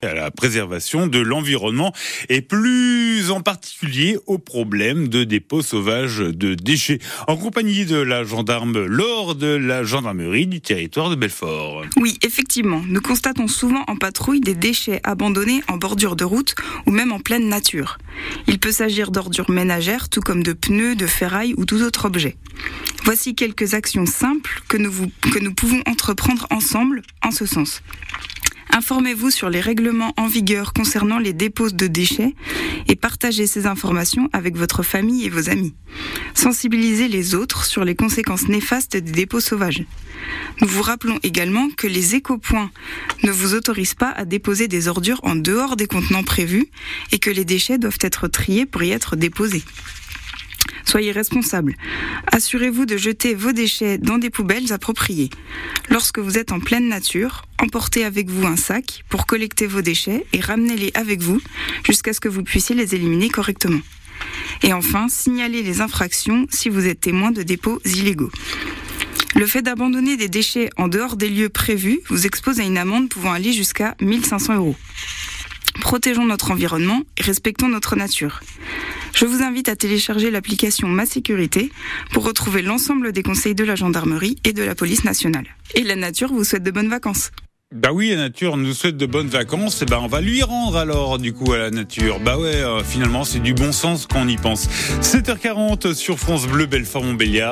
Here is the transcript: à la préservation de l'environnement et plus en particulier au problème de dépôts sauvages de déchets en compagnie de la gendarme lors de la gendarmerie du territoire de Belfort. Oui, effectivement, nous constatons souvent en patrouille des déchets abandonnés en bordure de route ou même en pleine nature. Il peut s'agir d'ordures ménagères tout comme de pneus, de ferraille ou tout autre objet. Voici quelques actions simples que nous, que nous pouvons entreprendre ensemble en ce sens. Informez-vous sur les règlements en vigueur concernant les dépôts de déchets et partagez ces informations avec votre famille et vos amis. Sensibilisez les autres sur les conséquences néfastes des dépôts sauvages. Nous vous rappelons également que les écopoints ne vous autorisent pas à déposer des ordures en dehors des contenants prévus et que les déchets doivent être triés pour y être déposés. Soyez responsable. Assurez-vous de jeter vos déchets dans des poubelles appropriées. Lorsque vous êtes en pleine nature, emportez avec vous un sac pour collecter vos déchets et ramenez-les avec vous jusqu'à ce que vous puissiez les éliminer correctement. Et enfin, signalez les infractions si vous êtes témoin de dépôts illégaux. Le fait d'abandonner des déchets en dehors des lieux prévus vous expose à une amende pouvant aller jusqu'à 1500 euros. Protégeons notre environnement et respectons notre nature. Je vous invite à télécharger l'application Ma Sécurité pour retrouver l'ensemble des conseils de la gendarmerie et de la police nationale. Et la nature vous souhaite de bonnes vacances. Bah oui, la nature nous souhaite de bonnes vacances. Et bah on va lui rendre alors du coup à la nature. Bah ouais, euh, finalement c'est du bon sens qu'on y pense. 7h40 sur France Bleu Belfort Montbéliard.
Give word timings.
à 0.00 0.14
la 0.14 0.30
préservation 0.30 1.08
de 1.08 1.18
l'environnement 1.18 1.92
et 2.28 2.40
plus 2.40 3.32
en 3.32 3.40
particulier 3.40 4.16
au 4.26 4.38
problème 4.38 5.08
de 5.08 5.24
dépôts 5.24 5.60
sauvages 5.60 6.18
de 6.18 6.54
déchets 6.54 7.00
en 7.26 7.36
compagnie 7.36 7.84
de 7.84 7.96
la 7.96 8.22
gendarme 8.22 8.84
lors 8.84 9.34
de 9.34 9.48
la 9.48 9.82
gendarmerie 9.82 10.46
du 10.46 10.60
territoire 10.60 11.10
de 11.10 11.16
Belfort. 11.16 11.82
Oui, 11.96 12.16
effectivement, 12.22 12.80
nous 12.86 13.00
constatons 13.00 13.48
souvent 13.48 13.82
en 13.88 13.96
patrouille 13.96 14.40
des 14.40 14.54
déchets 14.54 15.00
abandonnés 15.02 15.62
en 15.66 15.78
bordure 15.78 16.14
de 16.14 16.24
route 16.24 16.54
ou 16.86 16.92
même 16.92 17.10
en 17.10 17.18
pleine 17.18 17.48
nature. 17.48 17.98
Il 18.46 18.60
peut 18.60 18.72
s'agir 18.72 19.10
d'ordures 19.10 19.50
ménagères 19.50 20.08
tout 20.08 20.20
comme 20.20 20.44
de 20.44 20.52
pneus, 20.52 20.94
de 20.94 21.08
ferraille 21.08 21.54
ou 21.56 21.64
tout 21.64 21.82
autre 21.82 22.04
objet. 22.04 22.36
Voici 23.02 23.34
quelques 23.34 23.74
actions 23.74 24.06
simples 24.06 24.62
que 24.68 24.76
nous, 24.76 24.92
que 25.22 25.38
nous 25.40 25.54
pouvons 25.54 25.82
entreprendre 25.86 26.46
ensemble 26.50 27.02
en 27.24 27.32
ce 27.32 27.46
sens. 27.46 27.82
Informez-vous 28.70 29.30
sur 29.30 29.50
les 29.50 29.60
règlements 29.60 30.12
en 30.16 30.26
vigueur 30.26 30.72
concernant 30.72 31.18
les 31.18 31.32
dépôts 31.32 31.70
de 31.70 31.86
déchets 31.86 32.34
et 32.86 32.96
partagez 32.96 33.46
ces 33.46 33.66
informations 33.66 34.28
avec 34.32 34.56
votre 34.56 34.82
famille 34.82 35.24
et 35.24 35.30
vos 35.30 35.50
amis. 35.50 35.74
Sensibilisez 36.34 37.08
les 37.08 37.34
autres 37.34 37.64
sur 37.64 37.84
les 37.84 37.94
conséquences 37.94 38.48
néfastes 38.48 38.96
des 38.96 39.12
dépôts 39.12 39.40
sauvages. 39.40 39.84
Nous 40.60 40.68
vous 40.68 40.82
rappelons 40.82 41.18
également 41.22 41.68
que 41.76 41.86
les 41.86 42.14
écopoints 42.14 42.70
ne 43.22 43.30
vous 43.30 43.54
autorisent 43.54 43.94
pas 43.94 44.10
à 44.10 44.24
déposer 44.24 44.68
des 44.68 44.88
ordures 44.88 45.20
en 45.22 45.34
dehors 45.34 45.76
des 45.76 45.86
contenants 45.86 46.24
prévus 46.24 46.68
et 47.12 47.18
que 47.18 47.30
les 47.30 47.44
déchets 47.44 47.78
doivent 47.78 47.98
être 48.00 48.28
triés 48.28 48.66
pour 48.66 48.82
y 48.82 48.90
être 48.90 49.16
déposés. 49.16 49.64
Soyez 50.88 51.12
responsable. 51.12 51.74
Assurez-vous 52.32 52.86
de 52.86 52.96
jeter 52.96 53.34
vos 53.34 53.52
déchets 53.52 53.98
dans 53.98 54.16
des 54.16 54.30
poubelles 54.30 54.72
appropriées. 54.72 55.28
Lorsque 55.90 56.18
vous 56.18 56.38
êtes 56.38 56.50
en 56.50 56.60
pleine 56.60 56.88
nature, 56.88 57.44
emportez 57.58 58.06
avec 58.06 58.30
vous 58.30 58.46
un 58.46 58.56
sac 58.56 59.04
pour 59.10 59.26
collecter 59.26 59.66
vos 59.66 59.82
déchets 59.82 60.24
et 60.32 60.40
ramenez-les 60.40 60.92
avec 60.94 61.20
vous 61.20 61.42
jusqu'à 61.84 62.14
ce 62.14 62.20
que 62.20 62.28
vous 62.30 62.42
puissiez 62.42 62.74
les 62.74 62.94
éliminer 62.94 63.28
correctement. 63.28 63.82
Et 64.62 64.72
enfin, 64.72 65.08
signalez 65.10 65.62
les 65.62 65.82
infractions 65.82 66.46
si 66.48 66.70
vous 66.70 66.86
êtes 66.86 67.00
témoin 67.00 67.32
de 67.32 67.42
dépôts 67.42 67.82
illégaux. 67.84 68.32
Le 69.34 69.44
fait 69.44 69.60
d'abandonner 69.60 70.16
des 70.16 70.28
déchets 70.28 70.70
en 70.78 70.88
dehors 70.88 71.16
des 71.16 71.28
lieux 71.28 71.50
prévus 71.50 72.00
vous 72.08 72.24
expose 72.24 72.60
à 72.60 72.64
une 72.64 72.78
amende 72.78 73.10
pouvant 73.10 73.32
aller 73.34 73.52
jusqu'à 73.52 73.94
1500 74.00 74.54
euros. 74.56 74.76
Protégeons 75.80 76.26
notre 76.26 76.50
environnement 76.50 77.02
et 77.16 77.22
respectons 77.22 77.68
notre 77.68 77.96
nature. 77.96 78.40
Je 79.14 79.24
vous 79.24 79.42
invite 79.42 79.68
à 79.68 79.76
télécharger 79.76 80.30
l'application 80.30 80.88
Ma 80.88 81.06
Sécurité 81.06 81.70
pour 82.12 82.24
retrouver 82.24 82.62
l'ensemble 82.62 83.12
des 83.12 83.22
conseils 83.22 83.54
de 83.54 83.64
la 83.64 83.74
gendarmerie 83.74 84.36
et 84.44 84.52
de 84.52 84.62
la 84.62 84.74
police 84.74 85.04
nationale. 85.04 85.46
Et 85.74 85.82
la 85.82 85.96
nature 85.96 86.32
vous 86.32 86.44
souhaite 86.44 86.62
de 86.62 86.70
bonnes 86.70 86.88
vacances. 86.88 87.30
Bah 87.74 87.90
oui, 87.92 88.08
la 88.08 88.16
nature 88.16 88.56
nous 88.56 88.72
souhaite 88.72 88.96
de 88.96 89.04
bonnes 89.04 89.28
vacances. 89.28 89.82
Et 89.82 89.84
bah 89.84 90.00
on 90.00 90.06
va 90.06 90.22
lui 90.22 90.42
rendre 90.42 90.78
alors 90.78 91.18
du 91.18 91.34
coup 91.34 91.52
à 91.52 91.58
la 91.58 91.70
nature. 91.70 92.18
Bah 92.18 92.38
ouais, 92.38 92.54
euh, 92.54 92.82
finalement 92.82 93.24
c'est 93.24 93.40
du 93.40 93.52
bon 93.52 93.72
sens 93.72 94.06
qu'on 94.06 94.26
y 94.26 94.38
pense. 94.38 94.68
7h40 95.02 95.92
sur 95.92 96.18
France 96.18 96.46
Bleu 96.46 96.64
Belfort 96.64 97.04
Montbéliard. 97.04 97.46